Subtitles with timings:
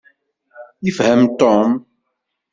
[0.85, 1.67] Yefhem Tom.